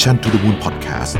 [0.00, 1.12] Mission to the Moon Podcast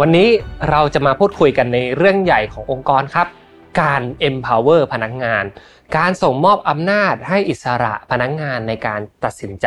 [0.00, 0.28] วันนี้
[0.70, 3.28] เราจะมาพูดคุยกันในเรื่องใหญ่ขององค์กรครับ
[3.80, 5.44] การ empower พนักงาน
[5.96, 9.66] การส่งมอบอำนาจให้อิสระพนักงานในการตัดสินใจ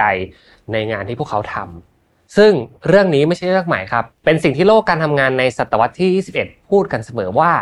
[0.72, 2.52] ในงานที่พวกเขาทำซึ่ง
[2.88, 7.54] เรื่องนี้ไม่ใช่เรื่องใหม่ครับ เป็นสิ่งที่โลกการทำงานในศตวรรษที่ 21 พูดกันเสมอว่า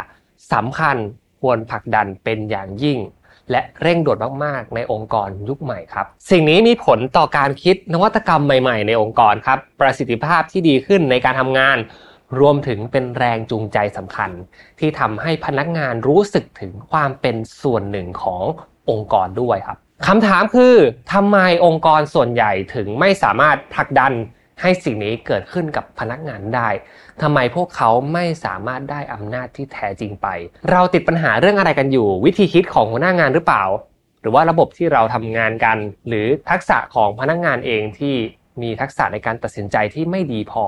[0.54, 0.98] สำคัญ
[1.42, 3.00] ควรผลักดันเป็นอย่างยิ่ง
[3.52, 11.78] และเร่งด่วนมากๆ ในองค์กรยุคใหม่ครับ สิ่งนี้มีผลต่อการคิดนวัตกรรมใหม่ๆ ในองค์กรครับ ประสิทธิภาพที่ดีขึ้นในการทำงาน
[12.40, 14.32] รวมถึงเป็นแรงจูงใจสำคัญ
[14.80, 18.44] ที่ทำให้พนักงานรู้สึกถึงความเป็นส่วนหนึ่งของ
[18.90, 19.78] องค์กรด้วยครับ
[20.08, 20.76] คำถามคือ
[21.14, 24.14] ทำไมองค์กรส่วนใหญ่ถึงไม่สามารถผลักดัน
[24.62, 26.70] ให้สิ่งนี้เกิดขึ้นกับพนักงานได้
[27.22, 30.28] ทำไมพวกเขาไม่สามารถได้อำนาจที่แท้จริงไป
[30.72, 33.64] เราติดปัญหาเรื่องอะไรกันอยู่ วิธีคิดของหัวหน้างานหรือเปล่า
[34.22, 38.16] หรือว่าระบบที่เราทำงานกัน หรือทักษะของพนักงานเองที่
[38.62, 40.66] มีทักษะในการตัดสินใจที่ไม่ดีพอ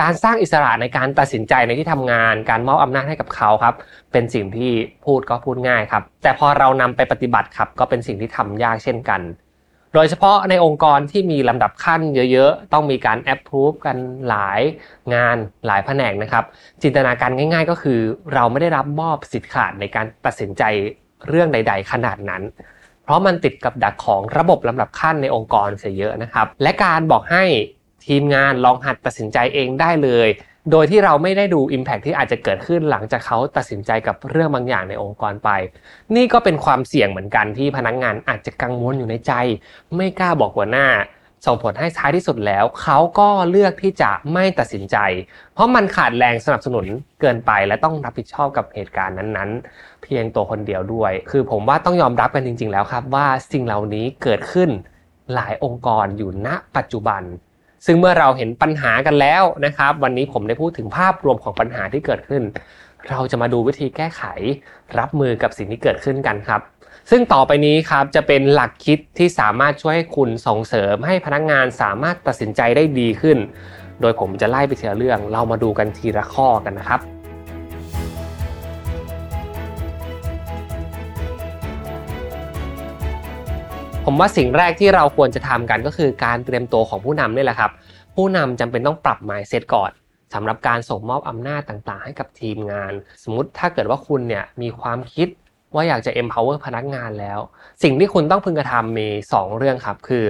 [0.00, 3.74] การสร้างอิสระในการตัดสินใจในที่ทำงาน การมอบอำนาจให้กับเขาครับ
[4.12, 4.72] เป็นสิ่งที่
[5.04, 9.20] พูดก็พูดง่ายครับ แต่พอเรานำไปปฏิบัติครับ ก็เป็นสิ่งที่ทำยากเช่นกัน
[9.94, 12.00] โดยเฉพาะในองค์กรที่มีลำดับขั้น
[12.32, 13.96] เยอะๆ ต้องมีการแอปพรูฟกัน
[14.28, 14.60] หลาย
[15.14, 16.44] งานหลายแผนกนะครับ
[16.82, 18.00] จินตนาการง่าย ๆ ก็คือ
[18.34, 20.62] เราไม่ได้รับมอบสิทธิ์ขาดในการตัดสินใจ
[21.28, 22.42] เรื่องใด ๆ ขนาดนั้น
[23.04, 27.44] เพราะมันติดกับดักของระบบลำดับขั้นในองค์กรเสียเยอะนะครับ และการบอกให้
[28.06, 30.28] ทีมงานลองหัดตัดสินใจเองได้เลย
[30.70, 35.50] โดยที่เราไม่ได้ดู Impact ที่อาจจะเกิดขึ้นหลังจากเขาตัดสินใจกับเรื่องบางอย่างในองค์กรไป
[36.14, 39.32] นี่ก็เป็นความเสี่ยงเหมือนกันที่พนักงานอาจจะกังวลอยู่ในใจ
[39.96, 40.88] ไม่กล้าบอกหัวหน้า
[41.46, 44.96] ส่งผลให้ท้ายที่สุดแล้ว เขาก็เลือกที่จะไม่ตัดสินใจ
[45.54, 46.86] เพราะมันขาดแรงสนับสนุน
[47.20, 54.70] เกินไป และต้องรับผิดชอบกับเหตุการณ์นั้นๆ เพียงตัวคนเดียวด้วย คือผมว่าต้องยอมรับกันจริง ๆ แล้วครับว่าสิ่งเหล่านี้เกิดขึ้น
[55.34, 57.22] หลายองค์กรอยู่ณปัจจุบัน
[57.86, 62.42] ซึ่งเมื่อเราเห็นปัญหากันแล้วนะครับ วันนี้ผมได้พูดถึงภาพรวมของปัญหาที่เกิดขึ้น
[63.10, 64.22] เราจะมาดูวิธีแก้ไข
[64.98, 66.60] รับมือกับสิ่งที่เกิดขึ้นกันครับ
[67.10, 73.38] ซึ่งต่อไปนี้ครับจะเป็นหลักคิดที่สามารถช่วยให้คุณส่งเสริมให้พนักงานสามารถตัดสินใจได้ดีขึ้น
[74.00, 77.21] โดยผมจะไล่ไปทีละเรื่อง เรามาดูกันทีละข้อกันนะครับ
[84.06, 87.70] ผมว่าสิ่งแรกที่เราควรจะทำกันก็คือการเตรียมตัวของผู้นำนี่แหละครับ
[88.16, 89.90] ผู้นำจำเป็นต้องปรับ mindset ก่อน
[90.34, 92.92] สำหรับการส่งมอบอำนาจต่างๆ ให้กับทีมงาน
[93.22, 95.28] สมมติถ้าเกิดว่าคุณเนี่ยมีความคิด
[95.74, 97.38] ว่าอยากจะ empower พนักงานแล้ว
[97.82, 100.24] สิ่งที่คุณต้องพึงกระทำมี 2 เรื่องครับ คือ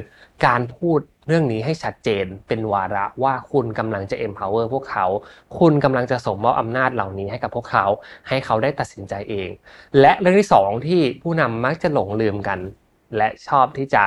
[0.46, 5.06] การพูดเรื่องนี้ให้ชัดเจนเป็นวาระว่าคุณกำลังจะ empower พวกเขา
[5.58, 7.86] คุณกำลังจะส่งมอบอำนาจเหล่านี้ให้กับพวกเขา
[8.28, 9.48] ให้เขาได้ตัดสินใจเอง
[10.00, 12.60] และเรื่องที่ 2 ที่ผู้นำมักจะหลงลืมกัน
[13.16, 14.04] และชอบที่จะ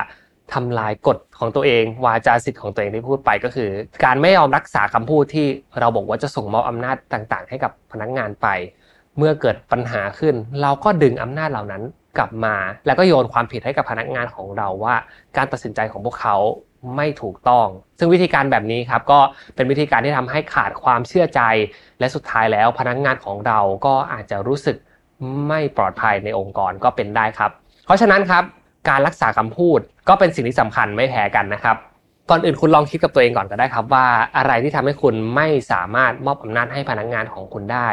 [0.54, 3.70] ทำลายกฎของตัวเอง วาจาสิทธิ์ของตัวเองที่พูดไปก็คือ
[4.04, 5.46] การไม่ยอมรักษาคำพูดที่
[5.80, 8.48] เราบอกว่าจะส่งมอบอำนาจต่าง ๆ ให้กับพนักงานไป
[9.18, 11.82] เมื่อเกิดปัญหาขึ้น เราก็ดึงอำนาจเหล่านั้น
[12.18, 12.54] กลับมา
[12.86, 14.94] แล้วก็โยนความผิดให้กับพนักงานของเราว่า
[15.36, 16.36] การตัดสินใจของพวกเขา
[16.96, 17.66] ไม่ถูกต้อง
[17.98, 19.20] ซึ่งวิธีการแบบนี้ครับก็
[19.54, 21.40] เป็นวิธีการที่ทำให้ขาดความเชื่อใจ
[22.00, 24.76] และสุดท้ายแล้วพนักงานของเราก็อาจจะรู้สึก
[25.48, 27.50] ไม่ปลอดภัยในองค์กรก็เป็นได้ครับ
[27.86, 28.44] เพราะฉะนั้นครับ
[28.88, 31.76] การรักษาคำพูด ก็เป็นสิ่งที่สำคัญไม่แพ้กันนะครับ
[32.30, 37.88] ก่อนอื่นคุณลองคิดกับตัวเองก่อนก็ได้ครับว่าอะไรที่ทำให้คุณไม่สามารถมอบอำนาจให้พนักงานของคุณได้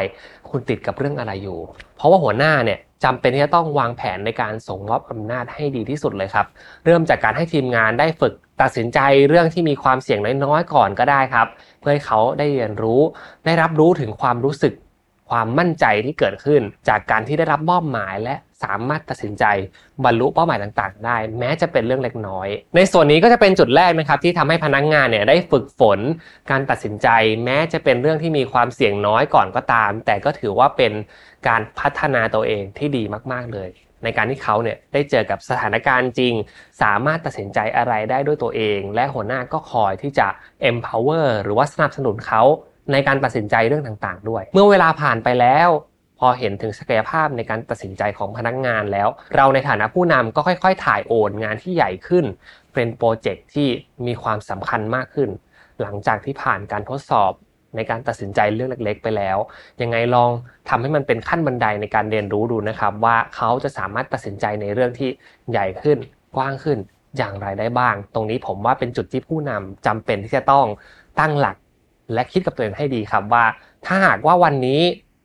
[0.49, 1.59] คุณติดกับเรื่องอะไรอยู่
[1.95, 6.45] เพราะว่าหัวหน้าเนี่ยจำเป็นที่จะต้องวางแผนในการส่งมอบอำนาจให้ดีที่สุดเลยครับ
[6.85, 11.47] เริ่มจากการให้ทีมงานได้ฝึกตัดสินใจเรื่องที่มีความเสี่ยงน้อยๆก่อนก็ได้ครับ
[11.79, 13.01] เพื่อให้เขาได้เรียนรู้
[13.45, 14.73] ได้รับรู้ถึงความรู้สึก
[15.29, 19.45] ความมั่นใจที่เกิดขึ้น จากการที่ได้รับมอบหมายและ สามารถตัดสินใจ
[20.03, 25.99] บรรลุเป้าหมายต่างๆ ได้ แม้จะเป็นเรื่องเล็กน้อย ในส่วนนี้ก็จะเป็นจุดแรกนะครับที่ทำให้พนักงงานเนี่ยได้ฝึกฝน
[26.51, 27.07] การตัดสินใจ
[27.45, 30.93] แม้จะเป็นเรื่องที่มีความเสี่ยงน้อยก่อนก็ตาม แต่ก็ถือว่าเป็น
[31.47, 33.69] การพัฒนาตัวเองที่ดีมากๆเลย
[34.03, 36.33] ในการที่เขาเนี่ยได้เจอกับสถานการณ์จริง
[36.81, 40.27] สามารถตัดสินใจอะไรได้ด้วยตัวเอง และหัวหน้าก็คอยที่จะ
[40.69, 42.41] empower หรือว่าสนับสนุนเขา
[42.91, 45.69] ในการตัดสินใจเรื่องต่างๆ ด้วย เมื่อเวลาผ่านไปแล้ว
[46.19, 52.25] พอเห็นถึงศักยภาพในการตัดสินใจของพนักงานแล้ว เราในฐานะผู้นำก็ค่อยๆ ถ่ายโอนงานที่ใหญ่ขึ้น
[52.73, 53.67] เป็นโปรเจกต์ที่
[54.07, 55.29] มีความสำคัญมากขึ้น
[55.81, 57.31] หลังจากที่ผ่านการทดสอบ
[57.75, 59.37] ในการตัดสินใจเรื่องเล็ก ๆ ไปแล้ว
[59.81, 60.31] ยังไงลอง
[60.69, 65.09] ทำให้มันเป็นขั้นบันไดในการเรียนรู้ดูนะครับ ว่าเขาจะสามารถตัดสินใจในเรื่องที่
[65.51, 65.97] ใหญ่ขึ้น
[66.35, 66.77] กว้างขึ้น
[67.17, 70.65] อย่างไรได้บ้าง ตรงนี้ผมว่าเป็นจุดที่ผู้นำจำเป็นที่จะต้อง
[71.19, 71.55] ตั้งหลัก
[72.13, 73.45] และคิดกับตัวเองให้ดีครับว่า
[73.85, 74.81] ถ้าหากว่าวันนี้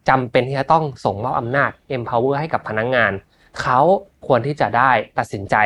[0.08, 3.12] จำเป็นที่จะต้องส่งมอบอำนาจ empower ให้กับพนักงงาน
[3.62, 3.80] เขา
[4.26, 5.56] ควรที่จะได้ตัดสินใจ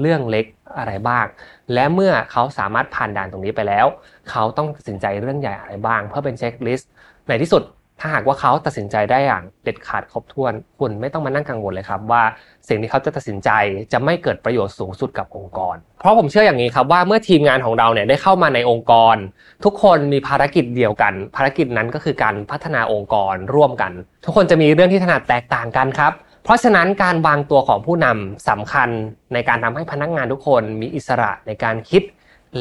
[0.00, 0.44] เรื่องเล็ก
[0.78, 1.26] อะไรบ้าง
[1.72, 3.86] และเมื่อเขาสามารถผ่านด่านตรงนี้ไปแล้ว
[4.30, 6.90] เขาต้องตัดสินใจเรื่องใหญ่อะไรบ้าง เพื่อเป็นเช็คลิสต์
[7.28, 7.62] ในที่สุด
[8.00, 12.22] ถ้าหากว่าเขาตัดสินใจได้อย่างเด็ดขาดครบถ้วน คุณไม่ต้องมานั่งกังวลเลยครับ ว่า
[12.68, 13.50] สิ่งที่เขาจะตัดสินใจ
[13.92, 19.16] จะไม่เกิดประโยชน์สูงสุดกับองค์กร เพราะผมเชื่ออย่างนี้ครับว่าเมื่อทีมงานของเราเนี่ยได้เข้ามาในองค์กร
[19.64, 23.92] ทุกคนมีภารกิจเดียวกัน ภารกิจนั้นก็คือการพัฒนาองค์กรร่วมกัน
[24.24, 26.12] ทุกคนจะมีเรื่องที่ถนัดแตกต่างกันครับ
[26.44, 28.88] เพราะฉะนั้นการวางตัวของผู้นำสำคัญ
[29.32, 32.02] ในการทำให้พนักงานทุกคนมีอิสระในการคิด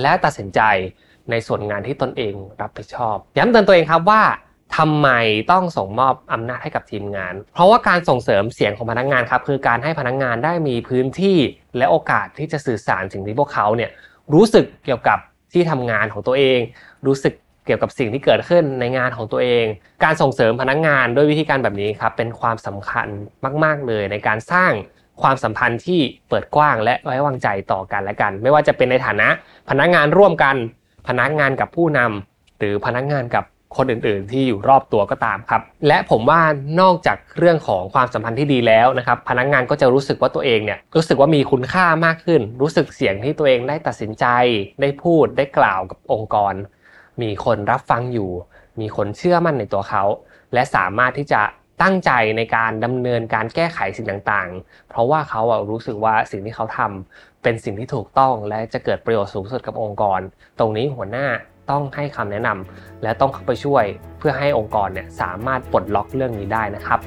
[0.02, 0.62] และตัดสินใจ
[1.30, 4.22] ในส่วนงานที่ตนเองรับผิดชอบ ย้ำเตือนตัวเองครับว่า
[4.78, 5.08] ทำไม
[5.52, 11.38] ต้องส่งมอบอำนาจให้กับทีมงาน เพราะว่าการส่งเสริมเสียงของพนักงานครับคือการให้พนักงานได้มีพื้นที่
[11.78, 13.90] และโอกาสที่จะสื่อสารสิ่งที่พวกเขาเนี่ย
[14.34, 15.20] รู้สึกเกี่ยวกับ
[15.54, 16.60] ที่ทำงานของตัวเอง
[17.08, 17.34] รู้สึก
[17.66, 19.66] เกี่ยวกับสิ่งที่เกิดขึ้นในงานของตัวเอง
[20.04, 23.08] การส่งเสริมพนักงานด้วยวิธีการแบบนี้ครับเป็นความสำคัญ
[23.64, 24.72] มาก ๆ เลยในการสร้าง
[25.22, 29.30] ความสัมพันธ์ที่เปิดกว้างและไว้วางใจต่อกันและกัน ไม่ว่าจะเป็นในฐานะ
[29.70, 30.56] พนักงานร่วมกัน
[31.08, 33.46] พนักงานกับผู้นำหรือพนักงานกับ
[33.78, 36.42] คนอื่นๆ ที่อยู่รอบตัวก็ตามครับ และผมว่า
[36.82, 44.26] นอกจากเรื่องของความสัมพันธ์ที่ดีแล้วนะครับ พนักงานก็จะรู้สึกว่าตัวเองเนี่ยรู้สึกว่ามีคุณค่ามากขึ้น รู้สึกเสียงที่ตัวเองได้ตัดสินใจ
[44.82, 46.54] ได้พูดได้กล่าวกับองค์กร
[47.22, 48.32] มีคนรับฟังอยู่
[48.80, 50.04] มีคนเชื่อมั่นในตัวเขา
[50.54, 51.42] และสามารถที่จะ
[51.82, 60.20] ตั้งใจในการดำเนินการแก้ไขสิ่งต่างๆ เพราะว่าเขารู้สึกว่าสิ่งที่เขาทำเป็นสิ่งที่ถูกต้องและจะเกิดประโยชน์สูงสุดกับองค์กร
[60.60, 61.28] ตรงนี้หัวหน้า
[61.72, 63.84] ต้องให้คำแนะนำและต้องเข้าไปช่วย
[64.20, 67.00] เพื่อให้องค์กรเนี่ยสามารถปลดล็อกเรื่องนี้ได้นะครับ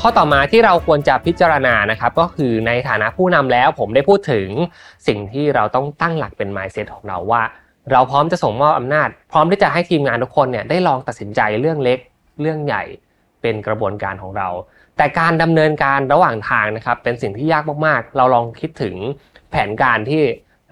[0.00, 4.48] ข้อต่อมาที่เราควรจะพิจารณานะครับ ก็คือในฐานะผู้นำแล้วผมได้พูดถึง
[5.06, 7.42] สิ่งที่เราต้องตั้งหลักเป็น mindset ของเราว่า
[7.92, 11.98] เราพร้อมจะส่งมอบอำนาจ พร้อมที่จะให้ทีมงานทุกคนเนี่ยได้ลองตัดสินใจเรื่องเล็ก
[12.40, 12.82] เรื่องใหญ่
[13.42, 14.48] เป็นกระบวนการของเรา
[14.98, 18.94] แต่การดำเนินการระหว่างทางนะครับเป็นสิ่งที่ยากมากๆ เราลองคิดถึง
[19.50, 20.22] แผนการที่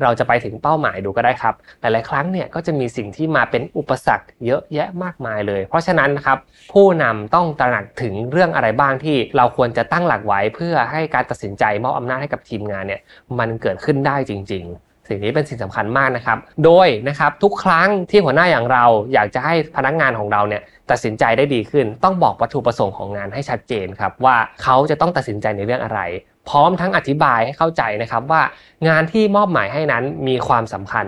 [0.03, 6.39] เราจะไปถึงเป้าหมายดูก็ได้ครับ หลายๆครั้งเนี่ยก็จะมีสิ่งที่มาเป็นอุปสรรคเยอะแยะมากมายเลย เพราะฉะนั้นนะครับ
[6.73, 13.01] ผู้นำต้องตระหนักถึงเรื่องอะไรบ้างที่เราควรจะตั้งหลักไว้ เพื่อให้การตัดสินใจมอบอำนาจให้กับทีมงานเนี่ย
[13.39, 26.01] มันเกิดขึ้นได้จริง ๆ สิ่งนี้เป็นสิ่งสำคัญมากนะครับ โดยนะครับทุกครั้งที่หัวหน้าอย่างเราอยากจะให้พนักงานของเราเนี่ยตัดสินใจได้ดีขึ้น ต้องบอกวัตถุประสงค์ของงานให้ชัดเจนครับว่าเขาจะต้องตัดสินใจในเรื่องอะไร
[26.49, 28.43] พร้อมทั้งอธิบายให้เข้าใจนะครับว่า
[28.89, 31.07] งานที่มอบหมายให้นั้นมีความสำคัญ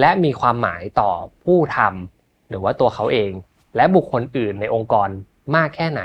[0.00, 1.10] และมีความหมายต่อ
[1.44, 3.32] ผู้ทำหรือว่าตัวเขาเอง
[3.76, 5.08] และบุคคลอื่นในองค์กร
[5.56, 6.02] มากแค่ไหน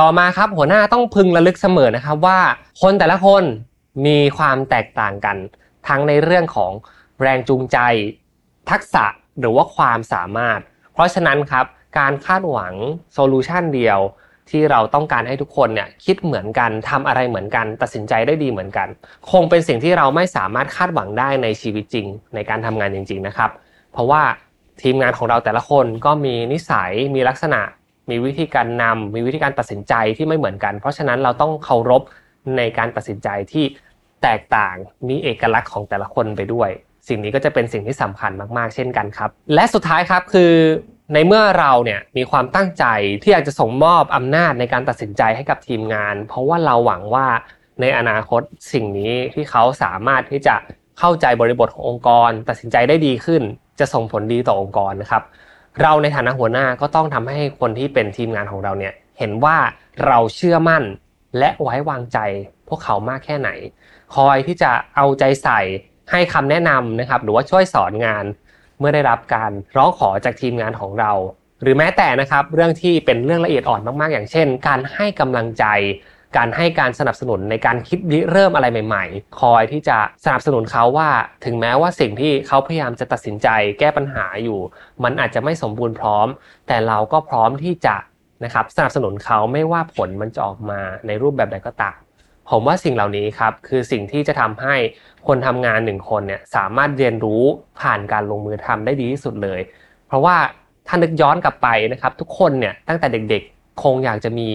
[0.00, 2.38] ต่อมาครับหัวหน้าต้องพึงระลึกเสมอนะครับว่า
[2.82, 3.42] คนแต่ละคน
[4.06, 5.36] มีความแตกต่างกัน
[5.88, 6.72] ทั้งในเรื่องของ
[7.22, 7.78] แรงจูงใจ
[8.70, 9.04] ทักษะ
[9.40, 10.60] หรือว่าความสามารถ
[10.92, 11.66] เพราะฉะนั้นครับ
[11.98, 12.74] การคาดหวัง
[13.14, 14.00] โซลูชันเดียว
[14.50, 18.88] ที่เราต้องการให้ทุกคนเนี่ยคิดเหมือนกันทำอะไรเหมือนกัน ตัดสินใจได้ดีเหมือนกัน
[19.30, 23.50] คงเป็นสิ่งที่เราไม่สามารถคาดหวังได้ในชีวิตจริง ในการทำงานจริง ๆนะครับ
[23.92, 24.22] เพราะว่า
[24.82, 27.60] ทีมงานของเราแต่ละคนก็มีนิสัยมีลักษณะ
[28.10, 32.02] มีวิธีการนำมีวิธีการตัดสินใจที่ไม่เหมือนกัน เพราะฉะนั้นเราต้องเคารพ
[32.56, 33.64] ในการตัดสินใจที่
[34.22, 34.76] แตกต่าง
[35.08, 36.70] มีเอกลักษณ์ของแต่ละคนไปด้วย
[37.08, 40.52] สิ่งนี้ก็จะเป็นสิ่งที่สำคัญมากๆ เช่นกันครับ และสุดท้ายครับคือ
[41.14, 42.84] ในเมื่อเราเนี่ยมีความตั้งใจ
[43.22, 47.26] ที่อยากจะส่งมอบอำนาจในการตัดสินใจให้กับทีมงาน เพราะว่าเราหวังว่า
[47.80, 50.54] ในอนาคตสิ่งนี้ที่เขาสามารถที่จะ
[50.98, 53.42] เข้าใจบริบทขององค์กร ตัดสินใจได้ดีขึ้น
[53.80, 55.22] จะส่งผลดีต่อองค์กรนะครับ
[55.82, 59.56] เราในฐานะหัวหน้าก็ต้องทำให้คนที่เป็นทีมงานของเราเนี่ยเห็นว่า
[60.06, 60.82] เราเชื่อมั่น
[61.38, 62.18] และไว้วางใจ
[62.68, 63.50] พวกเขามากแค่ไหน
[64.16, 65.60] คอยที่จะเอาใจใส่
[66.10, 68.24] ให้คำแนะนำนะครับ หรือว่าช่วยสอนงาน
[68.78, 71.12] เมื่อได้รับการร้องขอจากทีมงานของเรา
[71.62, 75.64] หรือแม้แต่นะครับเรื่องที่เป็นเรื่องละเอียดอ่อนมากๆ อย่างเช่น การให้กำลังใจ
[76.36, 77.98] การให้การสนับสนุนในการคิด
[78.32, 81.10] เริ่มอะไรใหม่ ๆ คอยที่จะสนับสนุนเขาว่า
[81.44, 83.48] ถึงแม้ว่าสิ่งที่เขาพยายามจะตัดสินใจ
[83.78, 84.58] แก้ปัญหาอยู่
[85.04, 86.28] มันอาจจะไม่สมบูรณ์พร้อม
[86.68, 87.96] แต่เราก็พร้อมที่จะ
[88.44, 91.98] นะครับสนับสนุนเขาไม่ว่าผลมันจะออกมาในรูปแบบใดก็ตาม
[92.50, 94.74] ผมว่าสิ่งเหล่านี้ครับคือสิ่งที่จะทำให้
[95.26, 97.42] คนทำงานหนึ่งคนเนี่ยสามารถเรียนรู้
[97.80, 99.60] ผ่านการลงมือทำได้ดีที่สุดเลย
[100.08, 100.36] เพราะว่า
[100.86, 104.48] ถ้านึกย้อนกลับไปนะครับทุกคนเนี่ยตั้งแต่เด็กๆ คงอยากจะมี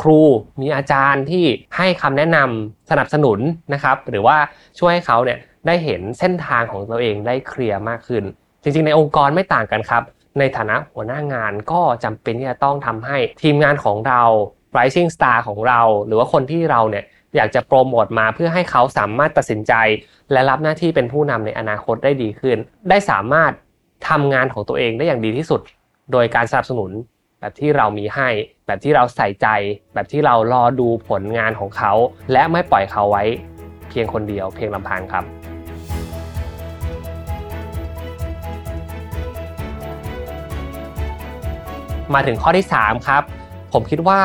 [0.00, 0.20] ครู
[0.60, 1.44] มีอาจารย์ที่
[1.76, 3.38] ให้คำแนะนำสนับสนุน
[3.74, 4.36] นะครับ หรือว่า
[4.78, 8.24] ช่วยให้เขาเนี่ยได้เห็นเส้นทางของตัวเองได้เคลียร์มากขึ้น
[8.62, 10.02] จริงๆ ในองค์กรไม่ต่างกันครับ
[10.38, 14.22] ในฐานะหัวหน้างานก็จำเป็นที่จะต้องทำให้ทีมงานของเรา
[14.76, 17.04] rising star ของเรา หรือว่าคนที่เราเนี่ย
[17.36, 19.72] อยากจะโปรโมทมาเพื่อให้เขาสามารถตัดสินใจ
[20.32, 22.56] และรับหน้าที่เป็นผู้นำในอนาคตได้ดีขึ้น
[22.88, 23.52] ได้สามารถ
[24.08, 25.60] ทำงานของตัวเองได้อย่างดีที่สุด
[26.12, 26.90] โดยการสนับสนุน
[27.40, 28.28] แบบที่เรามีให้
[28.66, 29.48] แบบที่เราใส่ใจ
[29.94, 31.92] แบบที่เรารอดูผลงานของเขา
[32.32, 33.24] และไม่ปล่อยเขาไว้
[33.88, 35.24] เพียงคนเดียว เพียงลำพังครับ
[42.14, 43.22] มาถึงข้อที่ 3 ครับ
[43.72, 44.20] ผมคิดว่า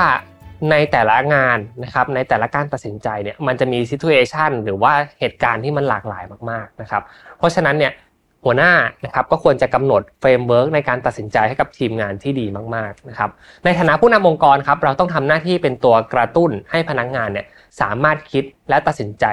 [0.71, 7.03] ในแต่ละงานนะครับในแต่ละการตัดสินใจเนี่ยมันจะมีซิทูเอชันหรือว่าเหตุการณ์ที่มันหลากหลายมากๆนะครับ
[7.37, 7.93] เพราะฉะนั้นเนี่ย
[8.45, 8.73] หัวหน้า
[9.05, 13.29] นะครับก็ควรจะกำหนด framework ในการตัดสินใจให้กับทีมงานที่ดีมากๆนะครับ
[13.65, 17.45] ในฐานะผู้นำองค์กรครับเราต้องทำหน้าที่เป็นตัวกระตุ้นให้พนักงานเนี่ย
[17.81, 19.25] สามารถคิดและตัดสินใจ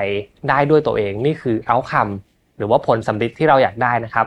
[0.48, 4.26] ได้ด้วยตัวเอง นี่คือเอาคำหรือว่าผลสัมฤทธิ์ที่เราอยากได้นะครับ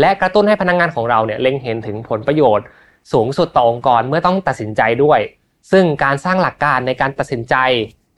[0.00, 2.66] และกระตุ้นให้พนักงานของเราเนี่ยเล็งเห็นถึงผลประโยชน์
[3.12, 5.20] สูงสุดต่อองค์กรเมื่อต้องตัดสินใจด้วย
[5.70, 7.56] ซึ่งการสร้างหลักการในการตัดสินใจ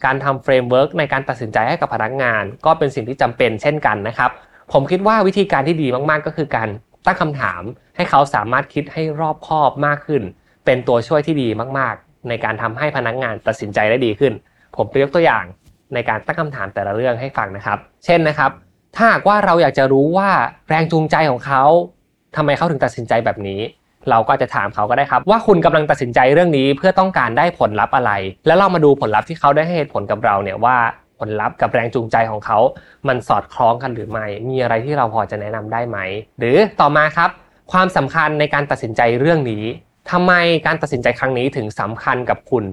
[0.05, 4.31] การทำ framework ในการตัดสินใจให้กับพนักงาน ก็เป็นสิ่งที่จำเป็นเช่นกันนะครับ
[4.73, 6.69] ผมคิดว่าวิธีการที่ดีมากๆ ก็คือการ
[7.07, 7.63] ตั้งคำถาม
[7.97, 10.23] ให้เขาสามารถคิดให้รอบคอบมากขึ้น
[10.65, 11.49] เป็นตัวช่วยที่ดี
[11.79, 14.33] มากๆ ในการทำให้พนักงานตัดสินใจได้ดีขึ้น
[14.77, 15.45] ผมยกตัวอย่าง
[15.95, 18.51] ในการตั้งคำถามแต่ละเรื่องให้ฟังนะครับ เช่นนะครับ
[18.97, 20.31] ถ้าหากว่าเราอยากจะรู้ว่า
[20.69, 21.65] แรงจูงใจของเขา
[22.37, 23.61] ทำไมเขาถึงตัดสินใจแบบนี้
[24.11, 28.13] เราก็จะถามเขาก็ได้ครับ ว่าคุณกำลังตัดสินใจเรื่องนี้เพื่อต้องการได้ผลลัพธ์อะไร
[28.47, 30.77] แล้วเรามาดูผลลัพธ์ที่เขาได้ให้เหตุผลกับเราเนี่ยว่า
[31.19, 32.59] ผลลัพธ์กับแรงจูงใจของเขา
[33.09, 35.99] มันสอดคล้องกันหรือไม่ มีอะไรที่เราพอจะแนะนำได้ไหม
[36.39, 37.31] หรือต่อมาครับ
[37.73, 39.65] ความสำคัญในการตัดสินใจเรื่องนี้
[40.11, 40.33] ทำไม
[40.67, 42.65] การตัดสินใจครั้งนี้ถึงสำคัญกับคุณ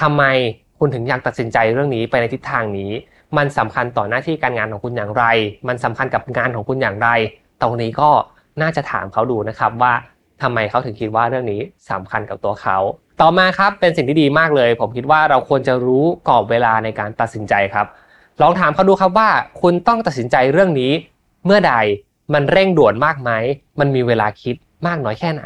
[0.00, 0.24] ทำไม
[0.78, 2.90] คุณถึงอยากตัดสินใจเรื่องนี้ไปในทิศทางนี้
[3.36, 5.24] มันสำคัญต่อหน้าที่การงานของคุณอย่างไร
[5.68, 7.08] มันสำคัญกับงานของคุณอย่างไร
[7.62, 8.10] ตรงนี้ก็
[8.62, 9.92] น่าจะถามเขาดูนะครับว่า
[10.42, 12.78] ทำไมเขาถึงคิดว่าเรื่องนี้สำคัญกับตัวเขา
[13.20, 17.86] ต่อมาครับเป็นสิ่งที่ดีมากเลย ผมคิดว่าเราควรจะรู้กรอบเวลาในการตัดสินใจครับ
[18.42, 19.30] ลองถามเขาดูครับว่า
[19.60, 20.92] คุณต้องตัดสินใจเรื่องนี้
[21.46, 21.74] เมื่อใด
[22.34, 23.30] มันเร่งด่วนมากไหม
[23.80, 25.44] มันมีเวลาคิดมากน้อยแค่ไหน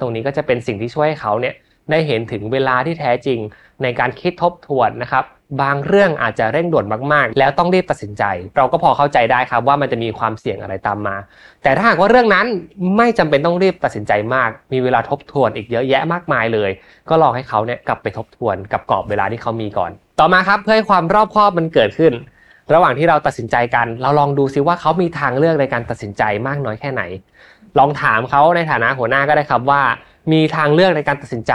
[0.00, 1.54] ตรงนี้ก็จะเป็นสิ่งที่ช่วยให้เขาเนี่ย
[1.90, 3.38] ได้เห็นถึงเวลาที่แท้จริง
[3.82, 5.24] ในการคิดทบทวนนะครับ
[5.62, 8.22] บางเรื่องอาจจะเร่งด่วนมากๆ แล้วต้องรีบตัดสินใจ
[8.56, 11.16] เราก็พอเข้าใจได้ครับว่ามันจะมีความเสี่ยงอะไรตามมา
[11.62, 12.46] แต่ถ้าหากว่าเรื่องนั้น
[12.96, 16.70] ไม่จำเป็นต้องรีบตัดสินใจมาก มีเวลาทบทวนอีกเยอะแยะมากมายเลย
[17.08, 22.12] ก็ลองให้เขาเนี่ยกลับไปทบทวนกับกรอบเวลาที่เขามีก่อน ต่อมาครับเพื่อให้ความรอบคอบมันเกิดขึ้น
[22.74, 27.02] ระหว่างที่เราตัดสินใจกัน เราลองดูซิว่าเขามีทางเลือกในการตัดสินใจมากน้อยแค่ไหน
[27.78, 29.82] ลองถามเขาในฐานะหัวหน้าก็ได้ครับว่า
[30.32, 31.52] มีทางเลือกในการตัดสินใจ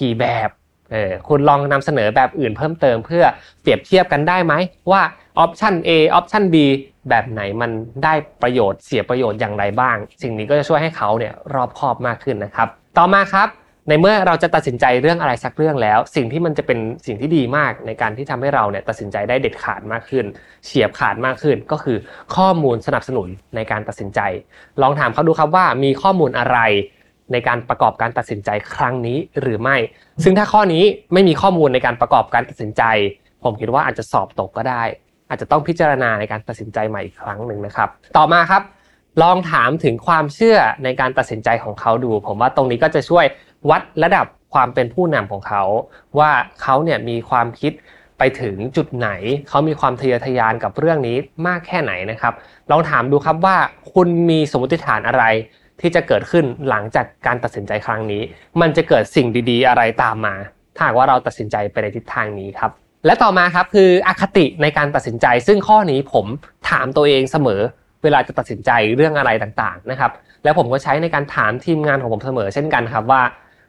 [0.00, 0.48] กี่แบบ
[0.92, 3.24] เออคุณลองนำเสนอแบบอื่นเพิ่มเติมเพื่อ
[3.62, 4.54] เปรียบเทียบกันได้ไหม
[4.90, 5.02] ว่า
[5.38, 6.56] ออปชัน A ออปชัน B
[7.08, 7.70] แบบไหนมัน
[8.04, 13.48] ได้ประโยชน์เสียประโยชน์อย่างไรบ้าง สิ่งนี้ก็จะช่วยให้เขาเนี่ยรอบคอบมากขึ้นนะครับ ต่อมาครับ
[13.88, 20.24] ในเมื่อเราจะตัดสินใจเรื่องอะไรสักเรื่องแล้ว สิ่งที่มันจะเป็นสิ่งที่ดีมากในการที่ทำให้เราเนี่ยตัดสินใจได้เด็ดขาดมากขึ้น
[20.64, 21.96] เฉียบขาดมากขึ้น ก็คือ
[22.36, 24.20] ข้อมูลสนับสนุนในการตัดสินใจ
[24.82, 26.58] ลองถามเขาดูครับว่ามีข้อมูลอะไร
[27.32, 29.76] ในการประกอบการตัดสินใจครั้งนี้หรือไม่
[30.22, 32.82] ซึ่งถ้าข้อนี้ไม่มีข้อมูลในการประกอบการตัดสินใจ
[33.44, 34.82] ผมคิดว่าอาจจะสอบตกก็ได้
[35.28, 38.62] อาจจะต้องพิจารณาในการตัดสินใจใหม่อีกครั้งหนึ่งนะครับ ต่อมาครับ
[39.22, 43.24] ลองถามถึงความเชื่อในการตัดสินใจของเขาดู ผมว่าตรงนี้ก็จะช่วย
[43.70, 45.62] วัดระดับความเป็นผู้นำของเขา
[46.18, 46.30] ว่า
[46.62, 47.72] เขาเนี่ยมีความคิด
[48.18, 49.08] ไปถึงจุดไหน
[49.48, 51.16] เขามีความทะเยอทะยานกับเรื่องนี้
[51.46, 52.34] มากแค่ไหนนะครับ
[52.70, 53.56] ลองถามดูครับว่า
[53.92, 55.24] คุณมีสมมติฐานอะไร
[55.80, 58.22] ที่จะเกิดขึ้นหลังจากการตัดสินใจครั้งนี้
[58.60, 60.34] มันจะเกิดสิ่งดีๆ อะไรตามมา
[60.76, 62.70] ถ้าหากว่าเราตัดสินใจไปในทิศทางนี้ครับ
[63.06, 66.26] และต่อมาครับคืออคติในการตัดสินใจ ซึ่งข้อนี้ผม
[66.70, 67.60] ถามตัวเองเสมอ
[68.02, 70.12] เวลาจะตัดสินใจเรื่องอะไรต่างๆนะครับ
[70.44, 73.22] แล้วผมก็ใช้ในการถามทีมงานของผมเสมอ เช่นกันครับว่า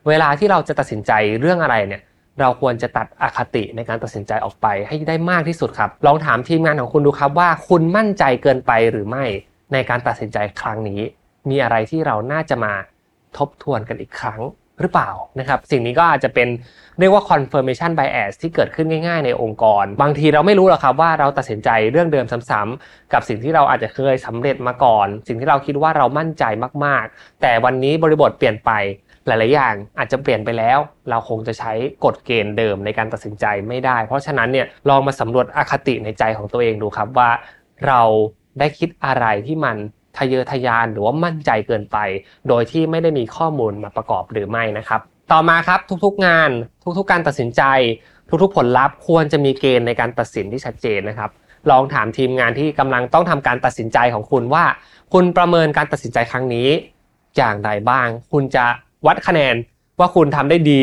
[0.08, 1.12] เวลาที่เราจะตัดสินใจ
[1.42, 2.02] เรื่องอะไรเนี่ย
[2.40, 9.26] เราควรจะตัดอคติในการตัดสินใจออกไปให้ได้มากที่สุดครับ ลองถามทีมงานของคุณดูครับว่าคุณมั่นใจเกินไปหรือไม่
[9.74, 11.02] ในการตัดสินใจครั้งนี้
[11.50, 12.74] มีอะไรที่เราน่าจะมา
[13.38, 14.42] ทบทวนกันอีกครั้ง
[14.82, 16.48] หรือเปล่านะครับสิ่งนี้ก็อาจจะเป็น
[17.00, 26.44] เรียกว่า confirmation bias ที่เกิดขึ้นง่าย ๆ ในองค์กร บางทีเราไม่รู้หรอกครับว่าเราตัดสินใจเรื่องเดิมซ้ำๆกับสิ่งที่เราอาจจะเคยสำเร็จมาก่อน สิ่งที่เราคิดว่าเรามั่นใจ
[26.86, 28.72] มากๆ แต่วันนี้บริบทเปลี่ยนไป
[29.28, 31.74] หลายๆอย่างอาจจะเปลี่ยนไปแล้ว เราคงจะใช้
[32.06, 37.30] กฎเกณฑ์เดิมในการตัดสินใจไม่ได้ เพราะฉะนั้นเนี่ยลองมาสำรวจอคติในใจของตัวเองดูครับว่า
[37.88, 38.02] เรา
[38.60, 39.78] ได้คิดอะไรที่มัน
[40.18, 41.98] ทะเยอทะยานหรือว่ามั่นใจเกินไป
[42.48, 46.50] โดยที่ไม่ได้มีข้อมูลมาประกอบหรือไม่นะครับ ต่อมาครับทุกๆงาน
[46.98, 47.64] ทุกๆการตัดสินใจ
[48.44, 51.30] ทุกๆผลลัพธ์ควรจะมีเกณฑ์ในการตัดสินที่ชัดเจนนะครับ
[51.72, 54.66] ลองถามทีมงานที่กำลังต้องทำการตัดสินใจของคุณว่า
[55.14, 56.68] คุณประเมินการตัดสินใจครั้งนี้
[57.38, 58.66] อย่างไรบ้าง คุณจะ
[59.08, 59.56] วัดคะแนน
[60.00, 60.82] ว่าคุณทำได้ดี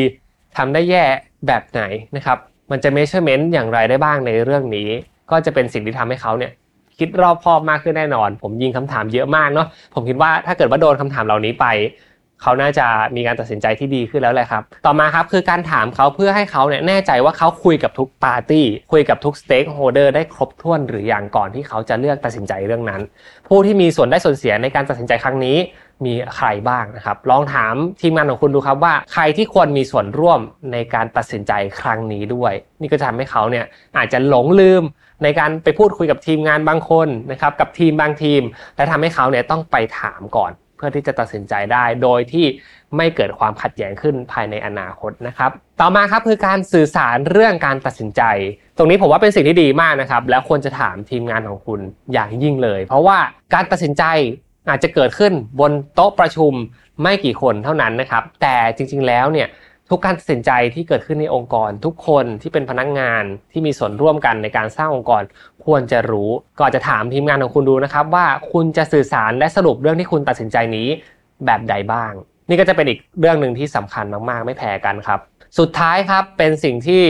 [0.57, 1.03] ทำได้แย่
[1.47, 1.81] แบบไหน
[2.15, 2.37] นะครับ
[2.71, 4.89] มันจะ measurement อย่างไรได้บ้างในเรื่องนี้
[5.31, 6.51] ก็จะเป็นสิ่งที่ทำให้เขาเนี่ย
[6.99, 11.67] คิดรอบคอบมากขึ้นแน่นอน ผมยิงคำถามเยอะมากเนาะผมคิดว่าถ้าเกิดว่าโดนคำถามเหล่านี้ไป
[12.41, 12.85] เขาน่าจะ
[13.15, 23.01] มีการตัดสินใจที่ดีขึ้นแล้วแหละครับ ต่อมาครับคือการถามเขาเพื่อให้เขาเนี่ยแน่ใจว่าเขาคุยกับทุกปาร์ตี้ คุยกับทุก stakeholder ได้ครบถ้วนหรืออย่างก่อนที่เขาจะเลือกตัดสินใจเรื่องนั้น
[23.47, 25.57] ผู้ที่มีส่วนได้ส่วนเสียในการตัดสินใจครั้งนี้
[26.05, 30.39] มีใครบ้างนะครับ ลองถามทีมงานของคุณดูครับว่าใครที่ควรมีส่วนร่วม
[30.71, 33.65] ในการตัดสินใจครั้งนี้ด้วย นี่ก็จะทำให้เขาเนี่ย
[33.97, 34.83] อาจจะหลงลืม
[35.23, 38.41] ในการไปพูดคุยกับทีมงานบางคนนะครับกับทีมบางทีม
[38.75, 42.45] และทำให้เขาเนี่ยต้องไปถามก่อน เพื่อที่จะตัดสินใจได้ โดยที่
[42.97, 48.21] ไม่เกิดความขัดแย้งขึ้นภายในอนาคตนะครับ ต่อมาครับคือการสื่อสารเรื่องการตัดสินใจ
[48.77, 51.79] ตรงนี้ผมว่าเป็นสิ่งที่ดีมากนะครับ แล้วควรจะถามทีมงานของคุณ
[52.13, 53.17] อย่างยิ่งเลย เพราะว่า
[53.53, 54.03] การตัดสินใจ
[54.69, 56.53] อาจจะเกิดขึ้นบนโต๊ะประชุม
[57.01, 59.47] ไม่กี่คนเท่านั้นนะครับ แต่จริง ๆ แล้วเนี่ย
[59.89, 65.23] ทุกการตัดสินใจที่เกิดขึ้นในองค์กร ทุกคนที่เป็นพนักงงานที่มีส่วนร่วมกันในการสร้างองค์กร
[65.65, 70.87] ควรจะรู้ก่อนจะถามทีมงานของคุณดูนะครับว่าคุณจะสื่อสารและสรุปเรื่องที่คุณตัดสินใจนี้
[71.45, 72.11] แบบใดบ้าง
[72.49, 75.19] นี่ก็จะเป็นอีกเรื่องหนึ่งที่สำคัญมากๆ ไม่แพ้กันครับ
[75.59, 77.03] สุดท้ายครับเป็นสิ่งที่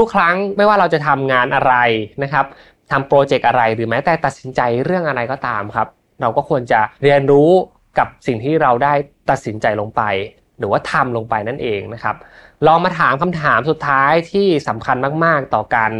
[0.00, 1.74] ทุกๆ ครั้งไม่ว่าเราจะทำงานอะไร
[2.22, 2.44] นะครับ
[2.90, 5.88] ทำโปรเจกต์อะไรหรือแม้แต่ตัดสินใจเรื่องอะไรก็ตามครับ
[6.20, 7.50] เราก็ควรจะเรียนรู้
[7.98, 8.94] กับสิ่งที่เราได้
[9.30, 10.02] ตัดสินใจลงไป
[10.60, 12.16] หรือว่าทำลงไปนั่นเองนะครับ
[12.66, 15.90] ลองมาถามคำถามสุดท้ายที่สำคัญมากๆ ต่อการ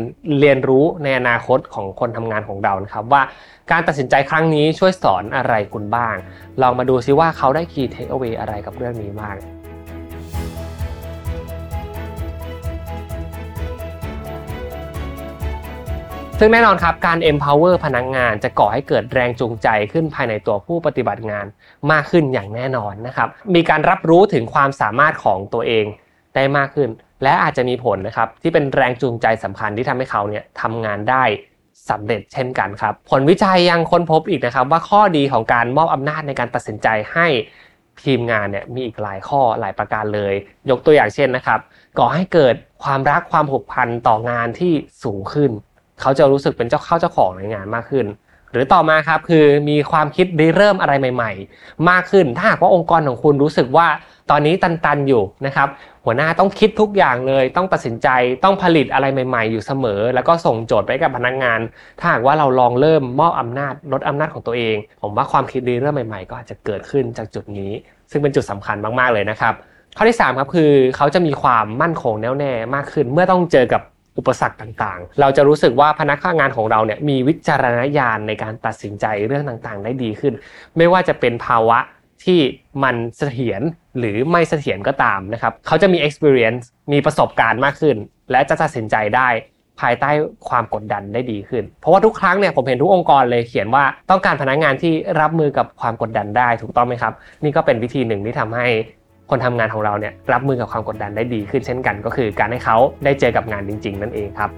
[0.41, 3.23] เรียนรู้ในอนาคตของคนทำงานของเรานะครับ ว่า
[3.71, 6.15] การตัดสินใจครั้งนี้ช่วยสอนอะไรคุณบ้าง
[6.63, 9.37] ลองมาดูซิว่าเขาได้ key takeaway อะไรกับเรื่องนี้บ้าง
[16.43, 21.47] ซึ่งแน่นอนครับการ empower พนักงงานจะก่อให้เกิดแรงจูงใจขึ้นภายในตัวผู้ปฏิบัติงาน
[21.91, 25.85] มากขึ้นอย่างแน่นอนนะครับ มีการรับรู้ถึงความสามารถของตัวเอง
[26.35, 26.89] ได้มากขึ้น
[27.23, 31.25] และอาจจะมีผลนะครับที่เป็นแรงจูงใจสำคัญที่ทำให้เขาเนี่ยทำงานได้
[31.91, 37.27] สำเร็จเช่นกันครับ ผลวิจัยยังค้นพบอีกนะครับ ว่าข้อดีของการมอบอำนาจในการตัดสินใจให้
[38.03, 40.35] ทีมงานเนี่ยมีอีกหลายข้อหลายประการเลย
[40.71, 41.61] ยกตัวอย่างเช่นนะครับ
[41.99, 44.73] ก่อให้เกิดความรักความผูกพันต่องานที่
[45.05, 45.51] สูงขึ้น
[46.01, 48.07] เขาจะรู้สึกเป็นเจ้าเข้าเจ้าของในงานมากขึ้น
[48.53, 53.87] หรือต่อมาครับคือมีความคิดริเริ่มอะไรใหม่ ๆ มากขึ้น ถ้าหากว่าองค์กรของคุณรู้สึกว่า
[54.31, 55.69] ตอนนี้ตันๆอยู่นะครับ
[56.05, 58.09] หัวหน้าต้องคิดทุกอย่างเลย ต้องตัดสินใจ
[58.45, 61.61] ต้องผลิตอะไรใหม่ๆ อยู่เสมอ แล้วก็ส่งโจทย์ไปกับพนักงาน
[61.99, 67.73] ถ้าหากว่าเราลองเริ่มมอบอำนาจลดอำนาจของตัวเอง ผมว่าความคิดริเริ่มใหม่ๆ ก็อาจจะเกิดขึ้นจากจุดนี้
[68.11, 69.55] ซึ่งเป็นจุดสำคัญมากๆเลยนะครับ
[69.97, 73.83] ข้อที่3ครับคือเขาจะมีความมั่นคงแน่วแน่มากขึ้น เมื่อต้องเจอกับ
[74.21, 80.35] อุปสรรคต่างๆ เราจะรู้สึกว่าพนักงานของเราเนี่ยมีวิจารณญาณในการตัดสินใจเรื่องต่างๆ ได้ดีขึ้น
[80.77, 81.79] ไม่ว่าจะเป็นภาวะ
[82.25, 82.41] ที่
[82.85, 83.63] มันเสถียร
[83.99, 87.97] หรือไม่เสถียรก็ตามนะครับ เขาจะมี experience มีประสบการณ์มากขึ้น
[88.31, 89.29] และจะตัดสินใจได้
[89.81, 90.11] ภายใต้
[90.49, 97.13] ความกดดันได้ดีขึ้น เพราะว่าทุกครั้งเนี่ยผมเห็นทุกองค์กรเลยเขียนว่าต้องการพนักงานที่รับมือกับความกดดันได้ถูกต้องไหมครับ
[97.45, 98.67] นี่ก็เป็นวิธีหนึ่งที่ทำให้
[99.31, 104.51] คนทำงานของเราเนี่ยรับมือกับความกดดันได้ดีขึ้นเช่นกัน ก็คือการให้เขาได้เจอกับงานจริง ๆ นั่นเองครับ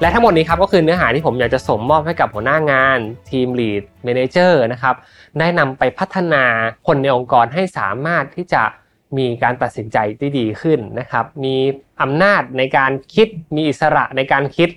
[0.00, 2.98] และทั้งหมดนี้ครับก็คือเนื้อหาที่ผมอยากจะส่งมอบให้กับหัวหน้างาน
[3.30, 4.94] ทีมลีดเมนเจอร์นะครับ
[5.38, 6.44] ได้นำไปพัฒนา
[6.86, 8.62] คนในองค์กรให้สามารถที่จะ
[9.16, 11.56] มีการตัดสินใจที่ดีขึ้นนะครับมี
[12.02, 14.68] อำนาจในการคิดมีอิสระในการคิด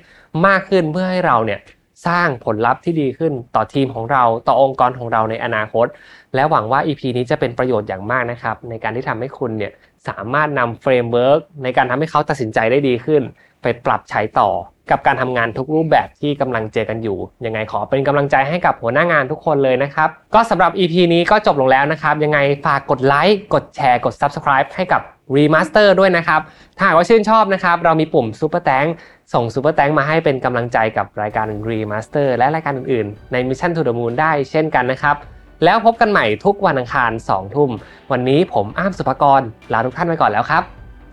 [0.48, 1.60] มากขึ้นเพื่อให้เราเนี่ย
[2.06, 5.88] สร้างผลลัพธ์ที่ดีขึ้นต่อทีมของเราต่อองค์กรของเราในอนาคต
[6.36, 9.72] และหวังว่า EP นี้จะเป็นประโยชน์อย่างมากนะครับ ในการที่ทำให้คุณเนี่ย
[10.08, 13.24] สามารถนำ framework ในการทำให้เขาตัดสินใจได้ดีขึ้น
[13.62, 14.50] ไปปรับใช้ต่อ
[14.91, 25.02] กับการทำงานทุกรูปแบบที่กำลังเจอกันอยู่ ยังไงขอเป็นกำลังใจให้กับหัวหน้างานทุกคนเลยนะครับ ก็สำหรับ EP นี้ก็จบลงแล้วนะครับ ยังไงฝากกดไลค์กดแชร์กด Subscribe ให้กับ
[25.36, 26.41] Remaster ด้วยนะครับ
[26.78, 28.89] ถ้าหากว่าชื่นชอบนะครับ เรามีปุ่ม Super t a n k
[29.34, 35.15] ส่ง Super t a n k มาให้เป็นกำลังใจกับรายการ Remaster และรายการอื่นๆ ใน Mission to the Moon ได้เช่นกันนะครับ
[35.63, 37.70] แล้วพบกันใหม่ทุกวันอังคาร2ทุ่ม
[38.12, 39.41] วันนี้ผมอ้ามสุภกร
[39.74, 40.63] ลาทุกท่านไปก่อนแล้วครับ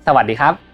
[0.06, 0.73] สวัสดีครับ